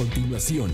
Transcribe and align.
Continuación. 0.00 0.72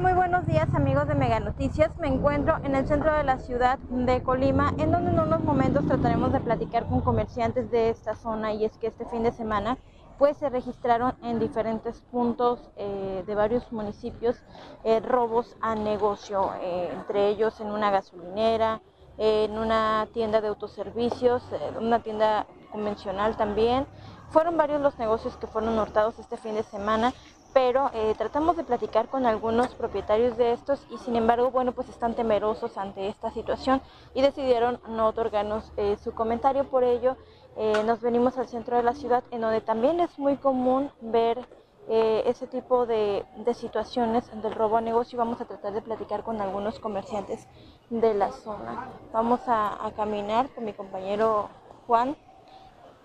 Muy 0.00 0.14
buenos 0.14 0.46
días 0.46 0.74
amigos 0.74 1.06
de 1.08 1.14
Mega 1.14 1.40
Noticias. 1.40 1.90
Me 1.98 2.08
encuentro 2.08 2.56
en 2.64 2.74
el 2.74 2.88
centro 2.88 3.12
de 3.12 3.22
la 3.22 3.38
ciudad 3.38 3.78
de 3.90 4.22
Colima, 4.22 4.72
en 4.78 4.92
donde 4.92 5.10
en 5.10 5.20
unos 5.20 5.44
momentos 5.44 5.86
trataremos 5.86 6.32
de 6.32 6.40
platicar 6.40 6.86
con 6.86 7.02
comerciantes 7.02 7.70
de 7.70 7.90
esta 7.90 8.14
zona 8.14 8.54
y 8.54 8.64
es 8.64 8.78
que 8.78 8.86
este 8.86 9.04
fin 9.04 9.24
de 9.24 9.32
semana 9.32 9.76
pues 10.18 10.38
se 10.38 10.48
registraron 10.48 11.12
en 11.22 11.38
diferentes 11.38 12.00
puntos 12.10 12.70
eh, 12.76 13.24
de 13.26 13.34
varios 13.34 13.70
municipios 13.72 14.42
eh, 14.84 15.00
robos 15.00 15.54
a 15.60 15.74
negocio, 15.74 16.50
eh, 16.62 16.88
entre 16.94 17.28
ellos 17.28 17.60
en 17.60 17.66
una 17.66 17.90
gasolinera, 17.90 18.80
en 19.18 19.58
una 19.58 20.08
tienda 20.12 20.40
de 20.40 20.48
autoservicios, 20.48 21.42
una 21.78 22.00
tienda 22.02 22.46
convencional 22.70 23.36
también. 23.36 23.86
Fueron 24.30 24.56
varios 24.56 24.80
los 24.80 24.98
negocios 24.98 25.36
que 25.36 25.46
fueron 25.46 25.78
hurtados 25.78 26.18
este 26.18 26.36
fin 26.36 26.54
de 26.54 26.62
semana, 26.62 27.12
pero 27.52 27.90
tratamos 28.16 28.56
de 28.56 28.64
platicar 28.64 29.08
con 29.08 29.26
algunos 29.26 29.74
propietarios 29.74 30.38
de 30.38 30.52
estos 30.52 30.86
y 30.90 30.96
sin 30.96 31.16
embargo, 31.16 31.50
bueno, 31.50 31.72
pues 31.72 31.90
están 31.90 32.14
temerosos 32.14 32.78
ante 32.78 33.08
esta 33.08 33.30
situación 33.30 33.82
y 34.14 34.22
decidieron 34.22 34.80
no 34.88 35.08
otorgarnos 35.08 35.70
su 36.02 36.12
comentario 36.12 36.64
por 36.64 36.82
ello. 36.82 37.18
Eh, 37.58 37.82
nos 37.84 38.00
venimos 38.00 38.38
al 38.38 38.48
centro 38.48 38.78
de 38.78 38.82
la 38.82 38.94
ciudad, 38.94 39.22
en 39.30 39.42
donde 39.42 39.60
también 39.60 40.00
es 40.00 40.18
muy 40.18 40.38
común 40.38 40.90
ver 41.02 41.46
eh, 41.88 42.22
ese 42.26 42.46
tipo 42.46 42.86
de, 42.86 43.24
situaciones 43.54 44.24
del 44.40 44.54
robo 44.54 44.76
a 44.76 44.80
negocio 44.80 45.18
vamos 45.18 45.40
a 45.40 45.44
tratar 45.44 45.72
de 45.72 45.82
platicar 45.82 46.22
con 46.22 46.40
algunos 46.40 46.78
comerciantes 46.78 47.46
de 47.90 48.14
la 48.14 48.32
zona. 48.32 48.88
Vamos 49.12 49.40
a, 49.46 49.90
caminar 49.96 50.48
con 50.50 50.64
mi 50.64 50.72
compañero 50.72 51.48
Juan, 51.86 52.16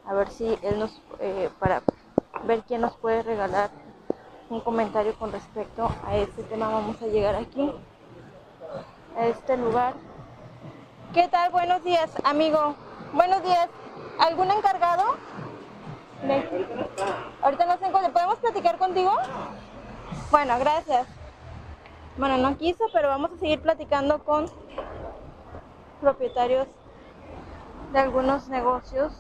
a 0.06 0.14
ver 0.14 0.30
si 0.30 0.58
él 0.62 0.80
nos, 0.80 1.02
eh, 1.20 1.50
para 1.60 1.82
ver 2.44 2.62
quién 2.64 2.82
nos 2.82 2.96
puede 2.98 3.24
regalar 3.24 3.72
un 4.50 4.62
comentario 4.62 5.14
con 5.18 5.32
respecto 5.32 5.90
a 6.06 6.16
este 6.16 6.44
tema. 6.44 6.70
Vamos 6.70 7.02
a 7.02 7.08
llegar 7.08 7.36
aquí, 7.36 7.72
a 9.18 9.26
este 9.26 9.58
lugar. 9.58 9.96
¿Qué 11.14 11.28
tal? 11.28 11.52
Buenos 11.52 11.84
días, 11.84 12.12
amigo. 12.24 12.76
Buenos 13.14 13.42
días. 13.42 13.70
¿Algún 14.20 14.52
encargado? 14.52 15.04
Ahorita 17.42 17.66
no 17.66 17.78
se 17.78 17.86
encuentra. 17.86 18.12
¿Podemos 18.12 18.36
platicar 18.40 18.78
contigo? 18.78 19.12
Bueno, 20.32 20.58
gracias. 20.60 21.08
Bueno, 22.18 22.38
no 22.38 22.58
quiso, 22.58 22.86
pero 22.92 23.10
vamos 23.10 23.32
a 23.32 23.40
seguir 23.40 23.62
platicando 23.62 24.24
con 24.24 24.50
propietarios 26.02 26.68
de 27.94 28.00
algunos 28.00 28.48
negocios 28.50 29.14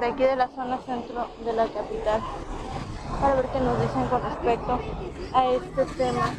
de 0.00 0.06
aquí 0.06 0.22
de 0.22 0.36
la 0.36 0.48
zona 0.48 0.78
centro 0.78 1.26
de 1.44 1.52
la 1.52 1.66
capital 1.66 2.22
para 3.20 3.34
ver 3.34 3.46
qué 3.46 3.60
nos 3.60 3.80
dicen 3.80 4.06
con 4.06 4.22
respecto 4.22 4.78
a 5.34 5.46
este 5.46 5.84
tema. 5.96 6.34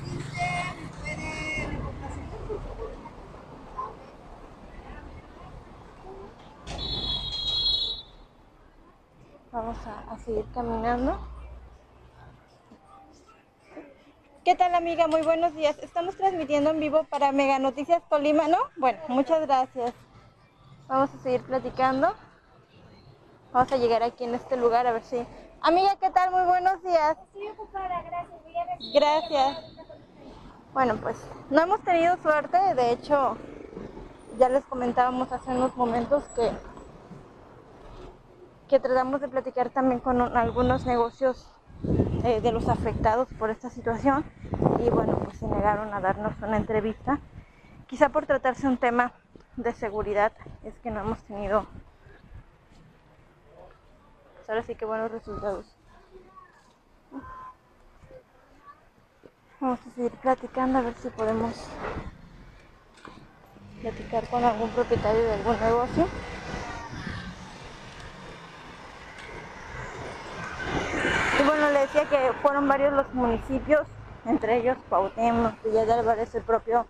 Vamos 9.52 9.78
a, 10.20 10.26
seguir 10.26 10.46
caminando. 10.54 11.20
¿Qué 14.44 14.56
tal 14.56 14.74
amiga? 14.76 15.08
Muy 15.08 15.22
buenos 15.22 15.54
días. 15.54 15.78
Estamos 15.80 16.16
transmitiendo 16.16 16.72
en 16.72 16.80
vivo 16.80 17.04
para 17.04 17.32
Mega 17.32 17.60
Noticias 17.60 18.02
Colima, 18.10 18.48
¿no? 18.48 18.58
Bueno, 18.78 19.00
muchas 19.08 19.42
gracias. 19.42 19.94
Vamos 20.88 21.14
a 21.14 21.20
seguir 21.20 21.44
platicando. 21.44 22.14
Vamos 23.52 23.72
a 23.72 23.78
llegar 23.78 24.04
aquí 24.04 24.24
en 24.24 24.36
este 24.36 24.58
lugar 24.58 24.88
a 24.88 24.92
ver 24.92 25.04
si... 25.04 25.26
Amiga, 25.62 25.96
¿qué 26.00 26.10
tal? 26.10 26.32
Muy 26.32 26.44
buenos 26.44 26.82
días. 26.84 27.18
Estoy 27.26 27.48
ocupada, 27.50 28.02
gracias. 28.02 28.40
Gracias. 28.94 29.58
Bueno, 30.74 30.96
pues 31.02 31.18
no 31.50 31.62
hemos 31.62 31.82
tenido 31.82 32.16
suerte. 32.18 32.58
De 32.76 32.92
hecho, 32.92 33.38
ya 34.38 34.50
les 34.50 34.64
comentábamos 34.66 35.32
hace 35.32 35.52
unos 35.52 35.76
momentos 35.76 36.24
que 36.36 36.50
que 38.70 38.80
tratamos 38.80 39.20
de 39.20 39.28
platicar 39.28 39.70
también 39.72 40.00
con 40.00 40.22
algunos 40.38 40.86
negocios 40.86 41.52
eh, 42.24 42.40
de 42.40 42.52
los 42.52 42.70
afectados 42.70 43.28
por 43.40 43.50
esta 43.50 43.70
situación 43.72 44.24
y 44.80 44.90
bueno, 44.90 45.18
pues 45.18 45.40
se 45.40 45.48
negaron 45.48 45.92
a 45.94 46.00
darnos 46.00 46.34
una 46.42 46.58
entrevista. 46.58 47.20
Quizá 47.88 48.10
por 48.10 48.28
tratarse 48.28 48.68
un 48.68 48.78
tema 48.78 49.12
de 49.58 49.74
seguridad 49.74 50.32
es 50.64 50.76
que 50.80 50.92
no 50.92 51.00
hemos 51.00 51.18
tenido 51.24 51.66
pues 54.36 54.50
ahora 54.50 54.64
sí 54.64 54.76
que 54.76 54.86
buenos 54.86 55.12
resultados. 55.12 55.66
Vamos 59.60 59.80
a 59.80 59.96
seguir 59.96 60.12
platicando 60.12 60.78
a 60.78 60.82
ver 60.82 60.94
si 60.94 61.10
podemos 61.10 61.54
platicar 63.82 64.28
con 64.28 64.44
algún 64.44 64.70
propietario 64.70 65.22
de 65.22 65.34
algún 65.34 65.60
negocio. 65.60 66.08
Y 71.40 71.44
bueno, 71.44 71.70
le 71.70 71.80
decía 71.80 71.99
que 72.10 72.34
fueron 72.42 72.68
varios 72.68 72.94
los 72.94 73.14
municipios, 73.14 73.88
entre 74.26 74.58
ellos 74.58 74.78
Cuauhtémoc, 74.90 75.64
Villa 75.64 75.86
de 75.86 75.94
Álvarez, 75.94 76.34
el 76.34 76.42
propio 76.42 76.88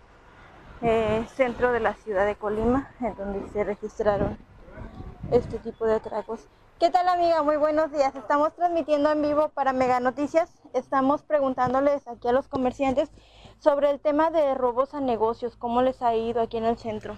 eh, 0.82 1.26
centro 1.36 1.72
de 1.72 1.82
la 1.82 1.94
ciudad 1.96 2.26
de 2.26 2.36
Colima, 2.36 2.90
en 3.02 3.16
donde 3.16 3.48
se 3.50 3.64
registraron 3.64 4.38
este 5.32 5.60
tipo 5.60 5.86
de 5.86 5.96
atracos. 5.96 6.48
¿Qué 6.80 6.90
tal 6.90 7.10
amiga? 7.10 7.44
Muy 7.44 7.58
buenos 7.58 7.92
días. 7.92 8.16
Estamos 8.16 8.56
transmitiendo 8.56 9.12
en 9.12 9.22
vivo 9.22 9.50
para 9.50 9.74
Mega 9.74 10.00
Noticias. 10.00 10.50
Estamos 10.74 11.22
preguntándoles 11.24 12.08
aquí 12.08 12.30
a 12.30 12.32
los 12.32 12.48
comerciantes 12.48 13.10
sobre 13.60 13.92
el 13.92 14.00
tema 14.00 14.32
de 14.32 14.56
robos 14.56 14.94
a 14.94 15.02
negocios, 15.02 15.58
cómo 15.58 15.82
les 15.82 16.02
ha 16.02 16.16
ido 16.16 16.42
aquí 16.42 16.56
en 16.56 16.64
el 16.64 16.78
centro. 16.78 17.18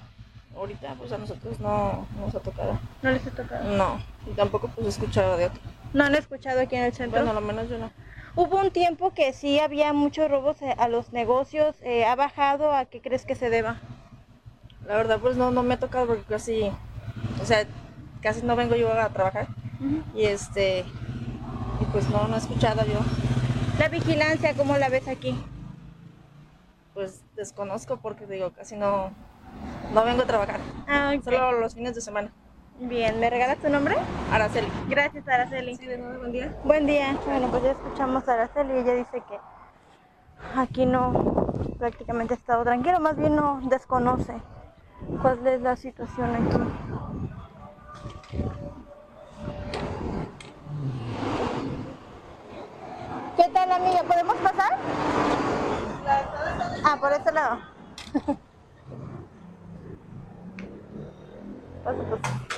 Ahorita 0.57 0.95
pues 0.97 1.11
a 1.11 1.19
nosotros 1.19 1.59
no, 1.59 2.07
nos 2.19 2.33
ha 2.33 2.39
tocado. 2.39 2.79
¿No 3.03 3.11
les 3.11 3.25
ha 3.27 3.29
tocado? 3.29 3.63
No, 3.69 3.99
y 4.25 4.31
tampoco 4.31 4.69
pues 4.69 4.87
he 4.87 4.89
escuchado 4.89 5.37
de 5.37 5.45
otro. 5.45 5.61
¿No 5.93 6.03
han 6.05 6.15
escuchado 6.15 6.61
aquí 6.61 6.75
en 6.75 6.83
el 6.83 6.93
centro? 6.93 7.23
Bueno, 7.23 7.31
a 7.37 7.41
lo 7.41 7.45
menos 7.45 7.69
yo 7.69 7.77
no. 7.77 7.91
Hubo 8.35 8.59
un 8.59 8.71
tiempo 8.71 9.13
que 9.13 9.33
sí 9.33 9.59
había 9.59 9.91
muchos 9.91 10.31
robos 10.31 10.61
eh, 10.61 10.73
a 10.77 10.87
los 10.87 11.11
negocios. 11.11 11.75
Eh, 11.81 12.05
¿Ha 12.05 12.15
bajado? 12.15 12.73
¿A 12.73 12.85
qué 12.85 13.01
crees 13.01 13.25
que 13.25 13.35
se 13.35 13.49
deba? 13.49 13.77
La 14.87 14.95
verdad, 14.95 15.19
pues 15.19 15.35
no, 15.35 15.51
no 15.51 15.63
me 15.63 15.73
ha 15.73 15.79
tocado 15.79 16.07
porque 16.07 16.23
casi, 16.23 16.71
o 17.41 17.45
sea, 17.45 17.65
casi 18.21 18.41
no 18.43 18.55
vengo 18.55 18.75
yo 18.75 18.91
a 18.91 19.09
trabajar. 19.09 19.47
Y 20.15 20.23
este, 20.23 20.85
y 21.81 21.85
pues 21.91 22.09
no, 22.09 22.27
no 22.27 22.35
he 22.35 22.39
escuchado 22.39 22.85
yo. 22.85 22.99
¿La 23.79 23.89
vigilancia 23.89 24.53
cómo 24.55 24.77
la 24.77 24.89
ves 24.89 25.07
aquí? 25.07 25.35
Pues 26.93 27.23
desconozco 27.35 27.97
porque 27.97 28.25
digo, 28.27 28.51
casi 28.51 28.75
no, 28.75 29.11
no 29.93 30.03
vengo 30.05 30.23
a 30.23 30.27
trabajar. 30.27 30.59
Ah, 30.87 31.13
Solo 31.23 31.59
los 31.59 31.73
fines 31.73 31.95
de 31.95 32.01
semana. 32.01 32.31
Bien, 32.83 33.19
¿me 33.19 33.29
regalas 33.29 33.59
tu 33.59 33.69
nombre? 33.69 33.95
Araceli. 34.31 34.67
Gracias, 34.89 35.27
Araceli. 35.27 35.75
Sí, 35.77 35.85
de 35.85 35.99
nuevo, 35.99 36.17
buen 36.17 36.31
día. 36.31 36.55
Buen 36.63 36.87
día. 36.87 37.15
Bueno, 37.27 37.47
pues 37.51 37.61
ya 37.61 37.71
escuchamos 37.73 38.27
a 38.27 38.33
Araceli 38.33 38.73
y 38.73 38.77
ella 38.77 38.95
dice 38.95 39.21
que 39.29 39.39
aquí 40.59 40.87
no 40.87 41.45
prácticamente 41.77 42.33
ha 42.33 42.37
estado 42.37 42.63
tranquilo, 42.63 42.99
más 42.99 43.15
bien 43.17 43.35
no 43.35 43.61
desconoce 43.69 44.33
cuál 45.21 45.45
es 45.45 45.61
la 45.61 45.75
situación 45.75 46.35
aquí. 46.35 46.57
¿Qué 53.37 53.47
tal 53.53 53.71
amiga? 53.73 54.01
¿Podemos 54.01 54.35
pasar? 54.37 54.77
Ah, 56.83 56.97
por 56.99 57.13
este 57.13 57.31
lado. 57.31 57.59
Paso, 61.83 62.03
paso. 62.03 62.50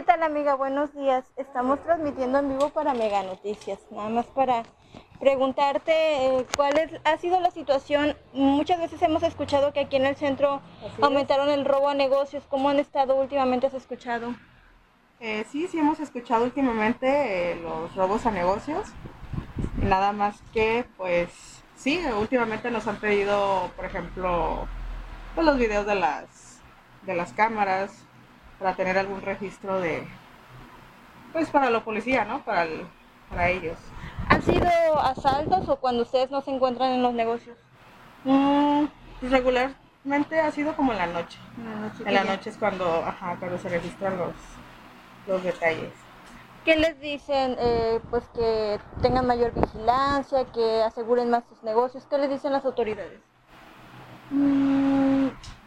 ¿Qué 0.00 0.06
tal 0.06 0.22
amiga? 0.22 0.54
Buenos 0.54 0.94
días. 0.94 1.26
Estamos 1.36 1.78
transmitiendo 1.84 2.38
en 2.38 2.48
vivo 2.48 2.70
para 2.70 2.94
Mega 2.94 3.22
Noticias. 3.22 3.80
Nada 3.90 4.08
más 4.08 4.24
para 4.24 4.62
preguntarte 5.20 5.92
eh, 5.92 6.46
cuál 6.56 6.78
es, 6.78 6.90
ha 7.04 7.18
sido 7.18 7.38
la 7.38 7.50
situación. 7.50 8.16
Muchas 8.32 8.78
veces 8.80 9.02
hemos 9.02 9.22
escuchado 9.22 9.74
que 9.74 9.80
aquí 9.80 9.96
en 9.96 10.06
el 10.06 10.16
centro 10.16 10.62
Así 10.78 10.94
es. 10.96 11.02
aumentaron 11.04 11.50
el 11.50 11.66
robo 11.66 11.90
a 11.90 11.94
negocios. 11.94 12.42
¿Cómo 12.48 12.70
han 12.70 12.78
estado 12.78 13.14
últimamente? 13.14 13.66
¿Has 13.66 13.74
escuchado? 13.74 14.34
Eh, 15.20 15.44
sí, 15.52 15.68
sí 15.68 15.78
hemos 15.78 16.00
escuchado 16.00 16.44
últimamente 16.44 17.52
eh, 17.52 17.56
los 17.56 17.94
robos 17.94 18.24
a 18.24 18.30
negocios. 18.30 18.88
Nada 19.82 20.12
más 20.12 20.40
que, 20.54 20.86
pues, 20.96 21.62
sí, 21.76 22.02
últimamente 22.18 22.70
nos 22.70 22.86
han 22.86 22.96
pedido, 22.96 23.70
por 23.76 23.84
ejemplo, 23.84 24.66
pues, 25.34 25.46
los 25.46 25.58
videos 25.58 25.84
de 25.84 25.96
las, 25.96 26.58
de 27.02 27.14
las 27.14 27.34
cámaras 27.34 28.06
para 28.60 28.74
tener 28.76 28.96
algún 28.98 29.22
registro 29.22 29.80
de, 29.80 30.06
pues, 31.32 31.48
para 31.50 31.70
la 31.70 31.80
policía, 31.82 32.24
¿no? 32.24 32.40
Para, 32.42 32.62
el- 32.64 32.86
para 33.28 33.48
ellos. 33.48 33.76
¿Han 34.28 34.42
sido 34.42 35.00
asaltos 35.00 35.68
o 35.68 35.76
cuando 35.76 36.02
ustedes 36.02 36.30
no 36.30 36.42
se 36.42 36.50
encuentran 36.52 36.92
en 36.92 37.02
los 37.02 37.14
negocios? 37.14 37.56
Mm, 38.24 38.84
pues, 39.18 39.32
regularmente 39.32 40.38
ha 40.40 40.52
sido 40.52 40.76
como 40.76 40.92
en 40.92 40.98
la 40.98 41.06
noche. 41.06 41.38
En 41.56 42.08
En 42.08 42.14
la 42.14 42.24
noche 42.24 42.50
es 42.50 42.56
cuando, 42.58 42.84
ajá, 43.04 43.36
cuando 43.40 43.58
se 43.58 43.68
registran 43.70 44.16
los, 44.18 44.34
los 45.26 45.42
detalles. 45.42 45.92
¿Qué 46.64 46.76
les 46.76 47.00
dicen? 47.00 47.56
Eh, 47.58 48.00
pues 48.10 48.22
que 48.34 48.78
tengan 49.00 49.26
mayor 49.26 49.52
vigilancia, 49.54 50.44
que 50.52 50.82
aseguren 50.82 51.30
más 51.30 51.44
sus 51.48 51.62
negocios. 51.62 52.06
¿Qué 52.10 52.18
les 52.18 52.28
dicen 52.28 52.52
las 52.52 52.66
autoridades? 52.66 53.20
Mm, 54.30 54.79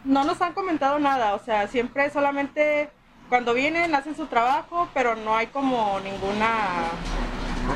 no 0.03 0.23
nos 0.23 0.41
han 0.41 0.53
comentado 0.53 0.99
nada, 0.99 1.33
o 1.35 1.39
sea, 1.39 1.67
siempre 1.67 2.09
solamente 2.09 2.89
cuando 3.29 3.53
vienen 3.53 3.95
hacen 3.95 4.15
su 4.15 4.27
trabajo, 4.27 4.89
pero 4.93 5.15
no 5.15 5.35
hay 5.35 5.47
como 5.47 5.99
ninguna, 6.01 6.89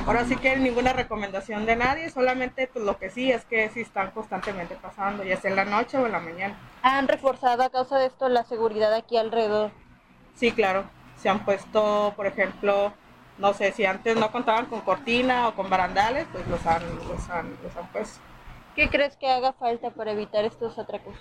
ahora 0.06 0.26
sí 0.26 0.36
que 0.36 0.56
ninguna 0.58 0.94
recomendación 0.94 1.66
de 1.66 1.76
nadie, 1.76 2.10
solamente 2.10 2.68
pues, 2.68 2.86
lo 2.86 2.98
que 2.98 3.10
sí 3.10 3.32
es 3.32 3.46
que 3.46 3.70
sí 3.70 3.82
están 3.82 4.12
constantemente 4.12 4.76
pasando, 4.76 5.24
ya 5.24 5.38
sea 5.38 5.52
en 5.52 5.58
la 5.58 5.66
noche 5.66 5.98
o 5.98 6.06
en 6.06 6.12
la 6.12 6.20
mañana. 6.20 6.56
¿Han 6.84 7.08
reforzado 7.08 7.64
a 7.64 7.70
causa 7.70 7.98
de 7.98 8.08
esto 8.08 8.30
la 8.30 8.44
seguridad 8.44 8.94
aquí 8.94 9.18
alrededor? 9.18 9.72
Sí, 10.36 10.52
claro, 10.52 10.84
se 11.16 11.30
han 11.30 11.44
puesto, 11.46 12.14
por 12.16 12.28
ejemplo, 12.28 12.94
no 13.38 13.54
sé, 13.54 13.72
si 13.72 13.86
antes 13.86 14.18
no 14.18 14.32
contaban 14.32 14.66
con 14.66 14.82
cortina 14.82 15.48
o 15.48 15.56
con 15.56 15.70
barandales, 15.70 16.28
pues 16.32 16.46
los 16.48 16.66
han, 16.66 16.84
los 17.08 17.30
han, 17.30 17.58
los 17.64 17.76
han 17.76 17.88
puesto. 17.88 18.20
¿Qué 18.76 18.90
crees 18.90 19.16
que 19.16 19.28
haga 19.32 19.54
falta 19.54 19.90
para 19.90 20.12
evitar 20.12 20.46
estos 20.46 20.78
atracos? 20.78 21.16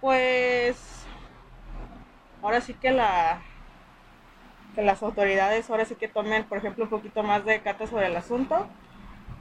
Pues 0.00 0.76
ahora 2.42 2.60
sí 2.60 2.74
que 2.74 2.90
la 2.90 3.42
que 4.74 4.82
las 4.82 5.02
autoridades 5.02 5.68
ahora 5.68 5.84
sí 5.84 5.96
que 5.96 6.08
tomen, 6.08 6.44
por 6.44 6.58
ejemplo, 6.58 6.84
un 6.84 6.90
poquito 6.90 7.22
más 7.22 7.44
de 7.44 7.60
cartas 7.60 7.90
sobre 7.90 8.06
el 8.06 8.16
asunto 8.16 8.66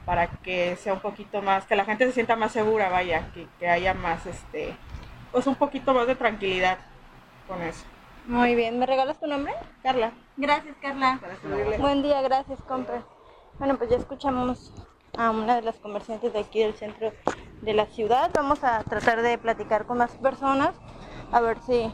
para 0.05 0.27
que 0.27 0.75
sea 0.75 0.93
un 0.93 1.01
poquito 1.01 1.41
más, 1.43 1.65
que 1.65 1.75
la 1.75 1.85
gente 1.85 2.05
se 2.07 2.13
sienta 2.13 2.35
más 2.35 2.51
segura, 2.51 2.89
vaya, 2.89 3.31
que, 3.33 3.47
que 3.59 3.69
haya 3.69 3.93
más, 3.93 4.25
este, 4.25 4.75
pues 5.31 5.45
un 5.45 5.53
poquito 5.53 5.93
más 5.93 6.07
de 6.07 6.15
tranquilidad 6.15 6.79
con 7.47 7.61
eso. 7.61 7.85
Muy 8.25 8.55
bien, 8.55 8.79
¿me 8.79 8.87
regalas 8.87 9.19
tu 9.19 9.27
nombre? 9.27 9.53
Carla, 9.83 10.11
Gracias, 10.37 10.75
Carla. 10.81 11.19
Buen 11.79 12.01
día, 12.01 12.21
gracias, 12.21 12.59
compa. 12.61 13.03
Bueno, 13.59 13.77
pues 13.77 13.89
ya 13.89 13.97
escuchamos 13.97 14.71
a 15.17 15.31
una 15.31 15.55
de 15.55 15.61
las 15.63 15.75
comerciantes 15.75 16.31
de 16.31 16.39
aquí 16.39 16.59
del 16.59 16.73
centro 16.75 17.11
de 17.61 17.73
la 17.73 17.85
ciudad. 17.87 18.31
Vamos 18.33 18.63
a 18.63 18.83
tratar 18.83 19.21
de 19.21 19.37
platicar 19.37 19.85
con 19.85 19.97
más 19.97 20.11
personas, 20.11 20.71
a 21.31 21.41
ver 21.41 21.59
si, 21.61 21.91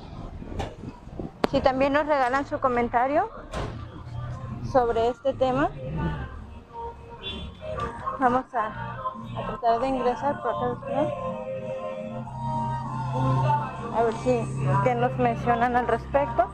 si 1.52 1.62
también 1.62 1.94
nos 1.94 2.06
regalan 2.06 2.46
su 2.46 2.60
comentario 2.60 3.30
sobre 4.72 5.10
este 5.10 5.34
tema. 5.34 5.70
Vamos 8.20 8.46
a, 8.54 8.68
a 8.68 9.48
tratar 9.48 9.80
de 9.82 9.88
ingresar 9.88 10.42
por 10.42 10.52
acá. 10.52 11.08
A 13.98 14.04
ver 14.04 14.14
si 14.16 14.46
qué 14.84 14.96
nos 14.96 15.18
mencionan 15.18 15.76
al 15.76 15.88
respecto 15.88 16.50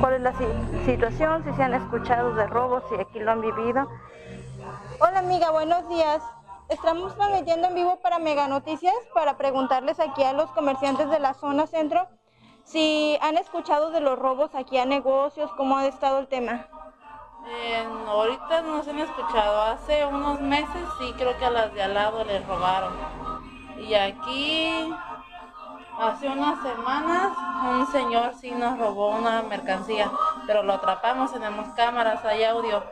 cuál 0.00 0.14
es 0.14 0.20
la 0.20 0.32
si- 0.34 0.84
situación, 0.84 1.42
si 1.44 1.52
se 1.54 1.62
han 1.62 1.74
escuchado 1.74 2.34
de 2.34 2.46
robos, 2.46 2.82
si 2.88 2.96
aquí 2.96 3.18
lo 3.20 3.32
han 3.32 3.40
vivido. 3.40 3.88
Hola 5.00 5.20
amiga, 5.20 5.50
buenos 5.50 5.88
días. 5.88 6.22
Estamos 6.68 7.14
transmitiendo 7.14 7.68
en 7.68 7.74
vivo 7.74 7.98
para 8.00 8.18
Mega 8.18 8.48
Noticias 8.48 8.94
para 9.12 9.36
preguntarles 9.36 10.00
aquí 10.00 10.22
a 10.22 10.32
los 10.32 10.50
comerciantes 10.52 11.10
de 11.10 11.18
la 11.18 11.34
zona 11.34 11.66
centro 11.66 12.08
si 12.64 13.18
han 13.20 13.36
escuchado 13.36 13.90
de 13.90 14.00
los 14.00 14.18
robos 14.18 14.54
aquí 14.54 14.78
a 14.78 14.86
negocios, 14.86 15.50
cómo 15.58 15.76
ha 15.76 15.86
estado 15.86 16.18
el 16.18 16.28
tema. 16.28 16.66
Eh, 17.46 17.86
ahorita 18.06 18.62
no 18.62 18.82
se 18.82 18.94
me 18.94 19.02
ha 19.02 19.04
escuchado. 19.04 19.60
Hace 19.60 20.06
unos 20.06 20.40
meses 20.40 20.88
sí 20.98 21.12
creo 21.18 21.36
que 21.36 21.44
a 21.44 21.50
las 21.50 21.74
de 21.74 21.82
al 21.82 21.92
lado 21.92 22.24
les 22.24 22.46
robaron. 22.46 22.94
Y 23.78 23.92
aquí, 23.92 24.90
hace 25.98 26.28
unas 26.28 26.62
semanas, 26.62 27.32
un 27.68 27.86
señor 27.88 28.32
sí 28.40 28.50
nos 28.52 28.78
robó 28.78 29.10
una 29.10 29.42
mercancía, 29.42 30.10
pero 30.46 30.62
lo 30.62 30.72
atrapamos, 30.72 31.32
tenemos 31.32 31.68
cámaras, 31.74 32.24
hay 32.24 32.44
audio. 32.44 32.82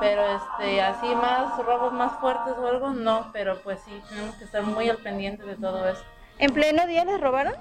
Pero 0.00 0.22
este, 0.24 0.82
así 0.82 1.06
más 1.14 1.58
robos 1.64 1.92
más 1.92 2.18
fuertes 2.18 2.54
o 2.58 2.66
algo, 2.66 2.90
no, 2.90 3.30
pero 3.32 3.60
pues 3.62 3.80
sí, 3.84 4.02
tenemos 4.08 4.34
que 4.36 4.44
estar 4.44 4.62
muy 4.62 4.88
al 4.88 4.98
pendiente 4.98 5.44
de 5.44 5.56
todo 5.56 5.88
eso. 5.88 6.02
¿En 6.38 6.52
pleno 6.52 6.86
día 6.86 7.04
les 7.04 7.20
robaron? 7.20 7.54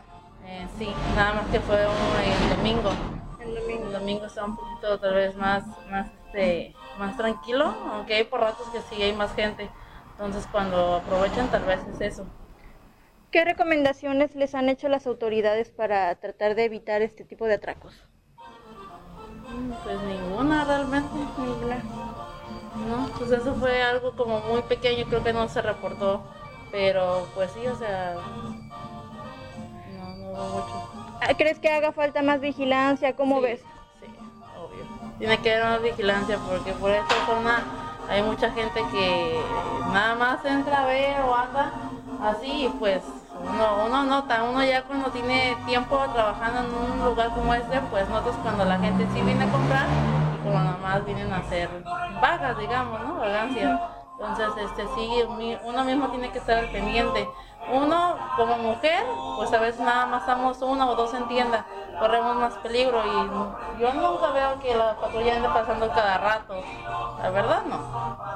Eh, 0.45 0.67
sí, 0.77 0.93
nada 1.15 1.33
más 1.33 1.45
que 1.51 1.59
fue 1.59 1.85
un, 1.85 2.49
el 2.49 2.57
domingo. 2.57 2.91
El 3.39 3.91
domingo 3.91 4.25
está 4.25 4.45
un 4.45 4.55
poquito 4.55 4.99
tal 4.99 5.13
vez 5.13 5.35
más, 5.35 5.63
más, 5.89 6.07
este, 6.25 6.73
más 6.97 7.17
tranquilo, 7.17 7.73
aunque 7.91 8.15
hay 8.15 8.23
por 8.23 8.39
ratos 8.39 8.67
que 8.69 8.81
sí 8.81 9.01
hay 9.01 9.13
más 9.13 9.33
gente. 9.33 9.69
Entonces 10.11 10.47
cuando 10.51 10.95
aprovechan 10.95 11.49
tal 11.49 11.63
vez 11.63 11.79
es 11.93 12.01
eso. 12.01 12.25
¿Qué 13.31 13.45
recomendaciones 13.45 14.35
les 14.35 14.55
han 14.55 14.69
hecho 14.69 14.89
las 14.89 15.07
autoridades 15.07 15.71
para 15.71 16.13
tratar 16.15 16.55
de 16.55 16.65
evitar 16.65 17.01
este 17.01 17.23
tipo 17.23 17.45
de 17.45 17.55
atracos? 17.55 18.05
Pues 19.83 20.01
ninguna 20.03 20.63
realmente, 20.65 21.09
ninguna. 21.37 21.77
No, 22.87 23.07
pues 23.17 23.31
eso 23.31 23.53
fue 23.55 23.81
algo 23.83 24.11
como 24.15 24.39
muy 24.41 24.61
pequeño, 24.63 25.05
creo 25.07 25.23
que 25.23 25.33
no 25.33 25.47
se 25.47 25.61
reportó. 25.61 26.21
Pero 26.71 27.27
pues 27.35 27.51
sí, 27.51 27.67
o 27.67 27.75
sea, 27.75 28.15
no, 29.97 30.15
no 30.15 30.29
hubo 30.31 30.47
mucho. 30.61 30.89
Ah, 31.21 31.33
¿Crees 31.37 31.59
que 31.59 31.69
haga 31.69 31.91
falta 31.91 32.21
más 32.21 32.39
vigilancia? 32.39 33.15
¿Cómo 33.15 33.37
Sí, 33.37 33.41
ves? 33.43 33.61
Sí, 33.99 34.07
obvio. 34.57 34.85
Tiene 35.19 35.37
que 35.39 35.53
haber 35.53 35.65
más 35.65 35.81
vigilancia 35.81 36.37
porque 36.47 36.71
por 36.73 36.91
esta 36.91 37.25
zona 37.25 37.61
hay 38.09 38.23
mucha 38.23 38.49
gente 38.51 38.81
que 38.91 39.39
nada 39.91 40.15
más 40.15 40.43
entra 40.45 40.83
a 40.83 40.85
ver 40.85 41.19
o 41.21 41.35
anda 41.35 41.71
así 42.23 42.65
y 42.65 42.69
pues 42.79 43.03
uno, 43.43 43.85
uno 43.85 44.04
nota, 44.04 44.44
uno 44.44 44.63
ya 44.63 44.83
cuando 44.83 45.09
tiene 45.09 45.57
tiempo 45.66 45.97
trabajando 46.13 46.59
en 46.61 46.92
un 46.92 47.06
lugar 47.06 47.30
como 47.30 47.54
este, 47.54 47.80
pues 47.89 48.07
notas 48.09 48.35
cuando 48.44 48.66
la 48.66 48.77
gente 48.80 49.07
sí 49.13 49.21
viene 49.21 49.44
a 49.44 49.51
comprar 49.51 49.87
y 50.35 50.44
como 50.44 50.59
más 50.81 51.06
vienen 51.06 51.31
a 51.33 51.37
hacer 51.37 51.69
vagas, 52.21 52.57
digamos, 52.57 52.99
¿no? 53.01 53.16
Vagancias. 53.16 53.80
Entonces, 54.19 54.69
este 54.69 54.87
sí, 54.95 55.09
uno 55.63 55.83
mismo 55.83 56.07
tiene 56.09 56.31
que 56.31 56.37
estar 56.37 56.57
al 56.57 56.69
pendiente. 56.69 57.27
Uno, 57.73 58.16
como 58.37 58.57
mujer, 58.57 59.04
pues 59.37 59.51
a 59.54 59.59
veces 59.59 59.81
nada 59.81 60.06
más 60.06 60.21
estamos 60.21 60.61
una 60.61 60.89
o 60.89 60.95
dos 60.95 61.13
en 61.13 61.27
tienda, 61.27 61.66
corremos 61.99 62.35
más 62.35 62.54
peligro 62.56 63.01
y 63.06 63.80
yo 63.80 63.94
nunca 63.94 64.31
veo 64.31 64.59
que 64.59 64.75
la 64.75 64.95
patrulla 64.95 65.35
ande 65.35 65.47
pasando 65.49 65.89
cada 65.89 66.18
rato. 66.18 66.56
La 67.21 67.30
verdad 67.30 67.63
no. 67.66 67.77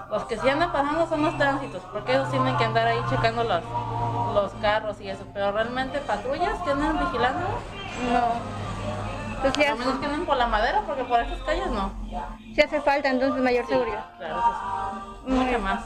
Los 0.10 0.24
que 0.25 0.38
sí 0.38 0.50
andan 0.50 0.72
pasando 0.72 1.08
son 1.08 1.24
los 1.24 1.38
tránsitos, 1.38 1.82
porque 1.91 2.13
ellos 2.13 2.30
tienen 2.32 2.56
que 2.58 2.65
andar 2.65 2.88
ahí 2.88 3.01
checando 3.10 3.44
los, 3.44 3.62
los 4.44 4.54
carros 4.56 5.00
y 5.01 5.10
eso. 5.10 5.25
Pero 5.34 5.51
realmente 5.51 6.00
patrullas 6.00 6.62
que 6.63 6.72
andan 6.72 7.00
vigilando, 7.00 7.39
No. 8.12 8.56
Pues 9.42 9.68
a 9.70 9.75
menos 9.75 10.00
que 10.00 10.06
anden 10.08 10.25
por 10.25 10.38
la 10.38 10.48
madera, 10.48 10.82
porque 10.88 11.04
por 11.04 11.20
esas 11.20 11.39
calles 11.44 11.68
no. 11.68 11.92
sí 12.56 12.62
hace 12.62 12.82
falta 12.82 13.10
entonces 13.10 13.44
mayor 13.44 13.65
Sí, 13.65 13.74
seguridad. 13.74 14.06
Claro 14.18 14.36
que 14.36 14.42
sí. 14.42 15.27
Muy 15.27 15.38
Mucho 15.38 15.50
bien. 15.50 15.63
más. 15.63 15.84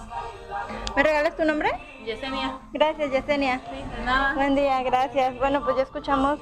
¿Me 0.95 1.03
regalas 1.03 1.35
tu 1.35 1.43
nombre? 1.43 1.69
Yesenia. 2.05 2.57
Gracias, 2.71 3.11
Yesenia. 3.11 3.59
Sí, 3.69 3.83
de 3.97 4.05
nada. 4.05 4.33
Buen 4.35 4.55
día, 4.55 4.81
gracias. 4.83 5.37
Bueno, 5.39 5.61
pues 5.63 5.75
ya 5.77 5.83
escuchamos 5.83 6.39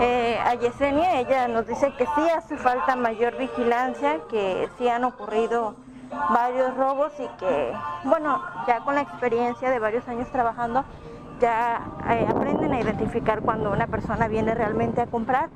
eh, 0.00 0.38
a 0.44 0.54
Yesenia. 0.54 1.18
Ella 1.20 1.48
nos 1.48 1.66
dice 1.66 1.92
que 1.96 2.06
sí 2.06 2.22
hace 2.36 2.56
falta 2.56 2.94
mayor 2.94 3.36
vigilancia, 3.36 4.20
que 4.30 4.68
sí 4.78 4.88
han 4.88 5.02
ocurrido 5.04 5.74
varios 6.30 6.74
robos 6.76 7.12
y 7.18 7.26
que, 7.38 7.72
bueno, 8.04 8.40
ya 8.68 8.78
con 8.80 8.94
la 8.94 9.00
experiencia 9.00 9.70
de 9.70 9.78
varios 9.80 10.06
años 10.06 10.28
trabajando, 10.30 10.84
ya 11.40 11.98
eh, 12.10 12.26
aprenden 12.28 12.72
a 12.72 12.80
identificar 12.80 13.42
cuando 13.42 13.70
una 13.70 13.86
persona 13.86 14.28
viene 14.28 14.54
realmente 14.54 15.00
a 15.00 15.06
comprar 15.06 15.50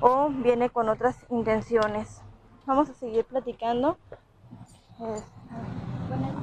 o 0.00 0.28
viene 0.30 0.70
con 0.70 0.88
otras 0.88 1.16
intenciones. 1.30 2.22
Vamos 2.66 2.90
a 2.90 2.94
seguir 2.94 3.24
platicando. 3.24 3.98
Eh, 5.00 5.22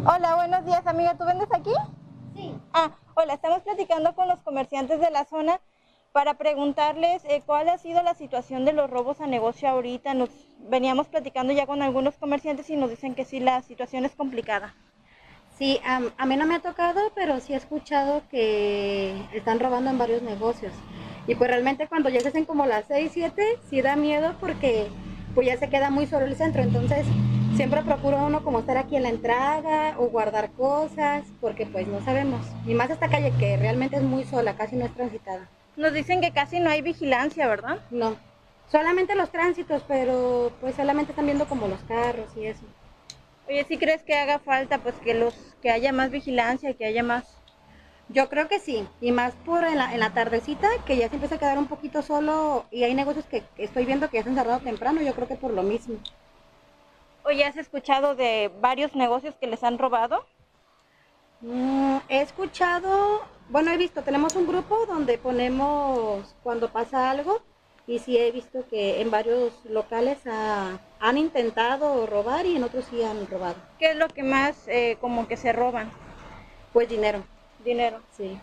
Hola, 0.06 0.36
buenos 0.36 0.66
días, 0.66 0.86
amiga. 0.86 1.16
¿Tú 1.16 1.26
vendes 1.26 1.50
aquí? 1.52 1.72
Sí. 2.36 2.56
Ah, 2.74 2.92
hola, 3.16 3.34
estamos 3.34 3.62
platicando 3.62 4.14
con 4.14 4.28
los 4.28 4.40
comerciantes 4.42 5.00
de 5.00 5.10
la 5.10 5.26
zona 5.26 5.60
para 6.12 6.36
preguntarles 6.36 7.26
eh, 7.26 7.42
cuál 7.46 7.70
ha 7.70 7.78
sido 7.78 8.02
la 8.04 8.14
situación 8.14 8.64
de 8.64 8.74
los 8.74 8.90
robos 8.90 9.22
a 9.22 9.28
negocio 9.28 9.68
ahorita. 9.68 10.14
Nos 10.14 10.30
veníamos 10.60 11.08
platicando 11.08 11.54
ya 11.54 11.66
con 11.66 11.82
algunos 11.82 12.18
comerciantes 12.18 12.70
y 12.70 12.76
nos 12.76 12.90
dicen 12.90 13.16
que 13.16 13.26
sí, 13.26 13.40
la 13.40 13.62
situación 13.62 14.06
es 14.06 14.16
complicada. 14.16 14.76
Sí, 15.58 15.80
a, 15.86 16.02
a 16.18 16.26
mí 16.26 16.36
no 16.36 16.46
me 16.46 16.56
ha 16.56 16.60
tocado, 16.60 17.12
pero 17.16 17.40
sí 17.40 17.54
he 17.54 17.56
escuchado 17.56 18.24
que 18.30 19.16
están 19.34 19.60
robando 19.60 19.90
en 19.90 19.98
varios 19.98 20.22
negocios. 20.22 20.74
Y 21.28 21.36
pues 21.36 21.50
realmente 21.50 21.88
cuando 21.88 22.10
ya 22.10 22.20
se 22.20 22.28
hacen 22.28 22.46
como 22.46 22.66
las 22.66 22.86
6, 22.88 23.12
7, 23.14 23.42
sí 23.70 23.82
da 23.82 23.96
miedo 23.96 24.36
porque 24.40 24.88
pues 25.34 25.48
ya 25.48 25.58
se 25.58 25.70
queda 25.70 25.90
muy 25.90 26.08
solo 26.08 26.26
el 26.26 26.36
centro. 26.36 26.62
Entonces 26.62 27.06
siempre 27.56 27.84
procura 27.84 28.18
uno 28.18 28.44
como 28.44 28.60
estar 28.60 28.78
aquí 28.78 28.98
en 28.98 29.04
la 29.04 29.10
entrada 29.10 29.96
o 29.98 30.08
guardar 30.10 30.52
cosas 30.52 31.24
porque 31.40 31.66
pues 31.66 31.88
no 31.88 32.04
sabemos. 32.04 32.46
Y 32.68 32.74
más 32.74 32.90
esta 32.90 33.08
calle 33.08 33.32
que 33.40 33.56
realmente 33.56 33.96
es 33.96 34.04
muy 34.04 34.26
sola, 34.26 34.56
casi 34.56 34.76
no 34.76 34.86
es 34.86 34.94
transitada. 34.94 35.50
Nos 35.78 35.94
dicen 35.94 36.20
que 36.20 36.32
casi 36.32 36.60
no 36.60 36.70
hay 36.70 36.82
vigilancia, 36.82 37.48
¿verdad? 37.48 37.80
No, 37.92 38.18
solamente 38.70 39.16
los 39.16 39.30
tránsitos, 39.30 39.84
pero 39.88 40.52
pues 40.60 40.76
solamente 40.76 41.14
están 41.14 41.26
viendo 41.26 41.46
como 41.46 41.68
los 41.68 41.80
carros 41.84 42.30
y 42.36 42.46
eso. 42.46 42.66
Oye, 43.48 43.64
¿sí 43.66 43.78
crees 43.78 44.04
que 44.04 44.16
haga 44.16 44.40
falta 44.40 44.80
pues 44.80 44.96
que 45.00 45.14
los 45.14 45.34
que 45.62 45.70
haya 45.72 45.92
más 45.94 46.12
vigilancia, 46.12 46.74
que 46.74 46.86
haya 46.86 47.04
más? 47.04 47.26
Yo 48.10 48.30
creo 48.30 48.48
que 48.48 48.60
sí, 48.60 48.88
y 49.02 49.12
más 49.12 49.34
por 49.36 49.64
en 49.64 49.78
la, 49.78 49.94
en 49.94 50.00
la 50.00 50.12
tardecita, 50.14 50.68
que 50.86 50.98
ya 50.98 51.10
se 51.10 51.16
empieza 51.16 51.36
a 51.36 51.40
quedar 51.40 51.58
un 51.58 51.68
poquito 51.68 52.02
solo 52.02 52.66
y 52.72 52.84
hay 52.84 52.94
negocios 52.94 53.26
que 53.26 53.42
que 53.56 53.64
estoy 53.64 53.86
viendo 53.86 54.10
que 54.10 54.18
ya 54.18 54.24
se 54.24 54.30
han 54.30 54.36
cerrado 54.36 54.60
temprano, 54.60 55.02
yo 55.02 55.14
creo 55.14 55.28
que 55.28 55.36
por 55.36 55.52
lo 55.52 55.64
mismo. 55.64 55.96
Oye, 57.24 57.44
¿has 57.44 57.58
escuchado 57.58 58.16
de 58.16 58.52
varios 58.62 58.96
negocios 58.96 59.36
que 59.36 59.48
les 59.48 59.64
han 59.64 59.80
robado? 59.80 60.26
Mm, 61.42 61.98
he 62.10 62.22
escuchado, 62.22 63.22
bueno, 63.50 63.72
he 63.72 63.78
visto, 63.78 64.02
tenemos 64.04 64.36
un 64.36 64.48
grupo 64.48 64.86
donde 64.88 65.18
ponemos 65.18 66.36
cuando 66.44 66.70
pasa 66.72 67.10
algo 67.10 67.42
y 67.88 68.00
sí 68.00 68.18
he 68.18 68.32
visto 68.32 68.66
que 68.70 69.02
en 69.02 69.12
varios 69.12 69.54
locales 69.66 70.18
ha- 70.26 70.80
han 71.00 71.18
intentado 71.18 72.06
robar 72.08 72.46
y 72.46 72.56
en 72.56 72.64
otros 72.64 72.86
sí 72.90 73.04
han 73.04 73.28
robado. 73.28 73.56
¿Qué 73.78 73.92
es 73.92 73.96
lo 73.96 74.08
que 74.08 74.24
más 74.24 74.68
eh, 74.68 74.98
como 75.00 75.28
que 75.28 75.38
se 75.38 75.52
roban? 75.54 75.92
Pues 76.74 76.90
dinero, 76.90 77.24
Dinero. 77.60 78.02
sí. 78.12 78.38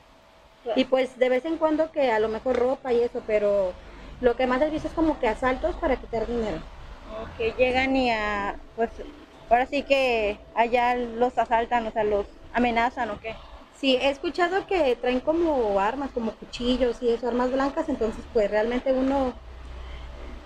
Y 0.77 0.85
pues 0.85 1.19
de 1.19 1.29
vez 1.29 1.45
en 1.45 1.57
cuando 1.57 1.91
que 1.91 2.11
a 2.13 2.21
lo 2.21 2.29
mejor 2.29 2.57
ropa 2.57 2.93
y 2.93 3.01
eso, 3.03 3.23
pero 3.27 3.75
lo 4.21 4.37
que 4.37 4.47
más 4.47 4.63
he 4.63 4.71
visto 4.71 4.89
es 4.89 4.95
como 4.95 5.19
que 5.19 5.29
asaltos 5.29 5.75
para 5.77 5.97
quitar 5.97 6.27
dinero. 6.27 6.59
Que 7.37 7.53
llegan 7.53 7.97
y 7.97 8.11
a, 8.11 8.57
pues, 8.77 8.91
ahora 9.51 9.67
sí 9.67 9.83
que 9.83 10.39
allá 10.55 10.95
los 10.95 11.37
asaltan, 11.37 11.87
o 11.87 11.91
sea, 11.91 12.05
los 12.05 12.27
amenazan 12.55 13.11
o 13.11 13.21
qué. 13.21 13.35
Sí, 13.83 13.97
he 14.01 14.11
escuchado 14.11 14.65
que 14.69 14.95
traen 14.95 15.19
como 15.19 15.81
armas, 15.81 16.13
como 16.15 16.31
cuchillos 16.31 17.03
y 17.03 17.11
eso, 17.11 17.27
armas 17.27 17.51
blancas, 17.51 17.89
entonces 17.89 18.25
pues 18.33 18.49
realmente 18.49 18.93
uno 18.93 19.33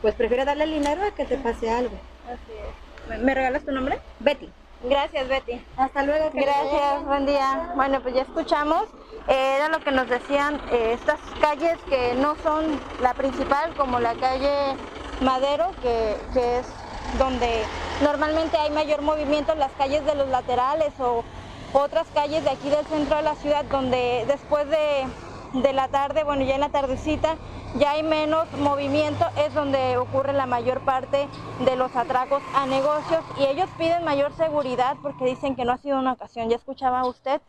pues 0.00 0.14
prefiere 0.14 0.46
darle 0.46 0.64
el 0.64 0.70
dinero 0.72 1.02
a 1.04 1.10
que 1.10 1.26
te 1.26 1.36
pase 1.36 1.70
algo. 1.70 1.94
Así 2.24 2.52
es. 2.58 3.08
¿Me, 3.10 3.18
me 3.18 3.34
regalas 3.34 3.62
tu 3.62 3.72
nombre? 3.72 4.00
Betty, 4.20 4.50
Gracias, 4.84 5.28
Betty. 5.28 5.60
hasta 5.76 6.02
luego. 6.02 6.30
Gracias, 6.32 7.04
buen 7.04 7.26
día. 7.26 7.72
Bueno, 7.76 8.00
pues 8.00 8.14
ya 8.14 8.22
escuchamos, 8.22 8.84
eh, 9.28 9.56
era 9.56 9.68
lo 9.68 9.84
que 9.84 9.90
nos 9.90 10.08
decían 10.08 10.58
eh, 10.72 10.92
estas 10.94 11.20
calles 11.38 11.76
que 11.90 12.14
no 12.14 12.36
son 12.42 12.80
la 13.02 13.12
principal, 13.12 13.74
como 13.76 14.00
la 14.00 14.14
calle 14.14 14.76
Madero, 15.20 15.72
que, 15.82 16.16
que 16.32 16.60
es 16.60 16.66
donde 17.18 17.64
normalmente 18.02 18.56
hay 18.56 18.70
mayor 18.70 19.02
movimiento, 19.02 19.54
las 19.56 19.72
calles 19.72 20.06
de 20.06 20.14
los 20.14 20.28
laterales 20.28 20.94
o 21.00 21.22
otras 21.72 22.06
calles 22.14 22.44
de 22.44 22.50
aquí 22.50 22.70
del 22.70 22.86
centro 22.86 23.16
de 23.16 23.22
la 23.22 23.34
ciudad, 23.36 23.64
donde 23.66 24.24
después 24.26 24.68
de, 24.68 25.06
de 25.60 25.72
la 25.72 25.88
tarde, 25.88 26.24
bueno, 26.24 26.44
ya 26.44 26.54
en 26.54 26.60
la 26.60 26.70
tardecita, 26.70 27.36
ya 27.78 27.90
hay 27.90 28.02
menos 28.02 28.50
movimiento, 28.52 29.26
es 29.36 29.52
donde 29.52 29.98
ocurre 29.98 30.32
la 30.32 30.46
mayor 30.46 30.80
parte 30.80 31.28
de 31.64 31.76
los 31.76 31.94
atracos 31.94 32.42
a 32.54 32.64
negocios. 32.64 33.22
Y 33.38 33.44
ellos 33.44 33.68
piden 33.76 34.04
mayor 34.04 34.34
seguridad 34.36 34.96
porque 35.02 35.26
dicen 35.26 35.56
que 35.56 35.64
no 35.64 35.72
ha 35.72 35.78
sido 35.78 35.98
una 35.98 36.12
ocasión, 36.12 36.48
ya 36.48 36.56
escuchaba 36.56 37.04
usted, 37.04 37.40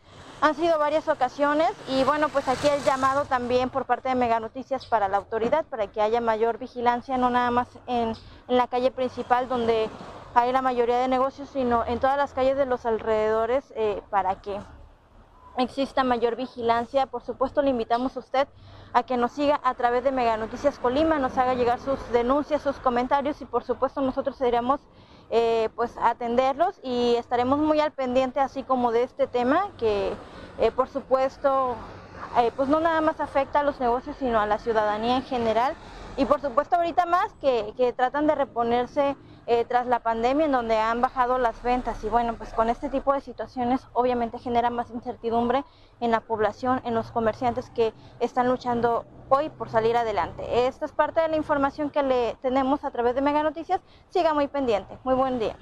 han 0.42 0.54
sido 0.54 0.78
varias 0.78 1.08
ocasiones. 1.08 1.70
Y 1.88 2.04
bueno, 2.04 2.28
pues 2.28 2.46
aquí 2.48 2.68
el 2.68 2.84
llamado 2.84 3.24
también 3.24 3.70
por 3.70 3.86
parte 3.86 4.10
de 4.10 4.16
Mega 4.16 4.38
Noticias 4.38 4.84
para 4.84 5.08
la 5.08 5.16
autoridad, 5.16 5.64
para 5.64 5.86
que 5.86 6.02
haya 6.02 6.20
mayor 6.20 6.58
vigilancia, 6.58 7.16
no 7.16 7.30
nada 7.30 7.50
más 7.50 7.68
en, 7.86 8.12
en 8.48 8.56
la 8.56 8.66
calle 8.66 8.90
principal 8.90 9.48
donde 9.48 9.88
hay 10.38 10.52
la 10.52 10.62
mayoría 10.62 10.98
de 10.98 11.08
negocios, 11.08 11.48
sino 11.48 11.84
en 11.86 11.98
todas 11.98 12.16
las 12.16 12.32
calles 12.32 12.56
de 12.56 12.64
los 12.64 12.86
alrededores 12.86 13.72
eh, 13.76 14.02
para 14.08 14.40
que 14.40 14.60
exista 15.56 16.04
mayor 16.04 16.36
vigilancia. 16.36 17.06
Por 17.06 17.22
supuesto, 17.22 17.60
le 17.60 17.70
invitamos 17.70 18.16
a 18.16 18.20
usted 18.20 18.48
a 18.92 19.02
que 19.02 19.16
nos 19.16 19.32
siga 19.32 19.60
a 19.64 19.74
través 19.74 20.04
de 20.04 20.12
Mega 20.12 20.36
Noticias 20.36 20.78
Colima, 20.78 21.18
nos 21.18 21.36
haga 21.36 21.54
llegar 21.54 21.80
sus 21.80 21.98
denuncias, 22.12 22.62
sus 22.62 22.76
comentarios 22.76 23.40
y 23.42 23.44
por 23.44 23.64
supuesto 23.64 24.00
nosotros 24.00 24.40
iremos 24.40 24.80
eh, 25.30 25.68
pues 25.74 25.94
atenderlos 26.00 26.80
y 26.82 27.16
estaremos 27.16 27.58
muy 27.58 27.80
al 27.80 27.92
pendiente 27.92 28.40
así 28.40 28.62
como 28.62 28.92
de 28.92 29.02
este 29.02 29.26
tema 29.26 29.68
que 29.76 30.14
eh, 30.58 30.70
por 30.70 30.88
supuesto 30.88 31.74
eh, 32.38 32.50
pues 32.56 32.70
no 32.70 32.80
nada 32.80 33.02
más 33.02 33.20
afecta 33.20 33.60
a 33.60 33.62
los 33.62 33.78
negocios 33.78 34.16
sino 34.18 34.40
a 34.40 34.46
la 34.46 34.58
ciudadanía 34.58 35.16
en 35.16 35.22
general 35.24 35.74
y 36.16 36.24
por 36.24 36.40
supuesto 36.40 36.76
ahorita 36.76 37.04
más 37.04 37.30
que, 37.42 37.74
que 37.76 37.92
tratan 37.92 38.26
de 38.26 38.36
reponerse 38.36 39.16
eh, 39.50 39.64
tras 39.66 39.86
la 39.86 40.00
pandemia 40.00 40.44
en 40.44 40.52
donde 40.52 40.76
han 40.76 41.00
bajado 41.00 41.38
las 41.38 41.62
ventas 41.62 42.04
y 42.04 42.08
bueno 42.08 42.34
pues 42.36 42.52
con 42.52 42.68
este 42.68 42.90
tipo 42.90 43.14
de 43.14 43.22
situaciones 43.22 43.80
obviamente 43.94 44.38
genera 44.38 44.68
más 44.68 44.90
incertidumbre 44.90 45.64
en 46.00 46.10
la 46.10 46.20
población, 46.20 46.82
en 46.84 46.94
los 46.94 47.10
comerciantes 47.10 47.70
que 47.70 47.94
están 48.20 48.46
luchando 48.48 49.06
hoy 49.30 49.48
por 49.48 49.70
salir 49.70 49.96
adelante. 49.96 50.66
Esta 50.66 50.84
es 50.84 50.92
parte 50.92 51.20
de 51.20 51.28
la 51.28 51.36
información 51.36 51.90
que 51.90 52.02
le 52.02 52.36
tenemos 52.42 52.84
a 52.84 52.90
través 52.90 53.14
de 53.14 53.22
Mega 53.22 53.42
Noticias. 53.42 53.80
Siga 54.10 54.34
muy 54.34 54.48
pendiente. 54.48 54.98
Muy 55.02 55.14
buen 55.14 55.38
día. 55.38 55.56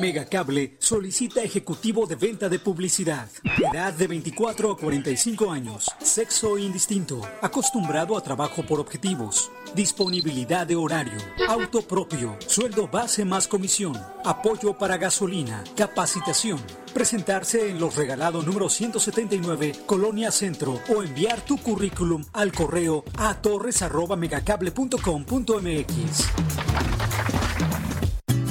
Megacable 0.00 0.76
solicita 0.78 1.42
ejecutivo 1.42 2.06
de 2.06 2.16
venta 2.16 2.48
de 2.48 2.58
publicidad. 2.58 3.28
Edad 3.72 3.94
de 3.94 4.06
24 4.06 4.72
a 4.72 4.76
45 4.76 5.50
años. 5.50 5.90
Sexo 6.00 6.58
indistinto. 6.58 7.20
Acostumbrado 7.40 8.16
a 8.16 8.20
trabajo 8.20 8.62
por 8.62 8.78
objetivos. 8.78 9.50
Disponibilidad 9.76 10.66
de 10.66 10.74
horario. 10.74 11.18
Auto 11.50 11.82
propio. 11.82 12.34
Sueldo 12.46 12.88
base 12.88 13.26
más 13.26 13.46
comisión. 13.46 13.94
Apoyo 14.24 14.78
para 14.78 14.96
gasolina. 14.96 15.62
Capacitación. 15.76 16.58
Presentarse 16.94 17.68
en 17.68 17.78
los 17.78 17.94
regalados 17.94 18.46
número 18.46 18.70
179, 18.70 19.72
Colonia 19.84 20.30
Centro, 20.30 20.80
o 20.88 21.02
enviar 21.02 21.42
tu 21.42 21.58
currículum 21.58 22.24
al 22.32 22.52
correo 22.52 23.04
a 23.18 23.34
torres.megacable.com.mx. 23.34 26.26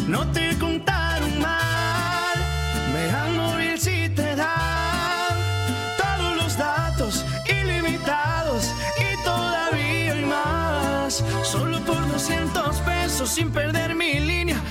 No 0.08 0.32
te 0.32 0.60
contaron 0.60 1.15
200 13.16 13.18
pesos 13.18 13.30
sin 13.30 13.50
perder 13.50 13.96
mi 13.96 14.20
línea, 14.20 14.62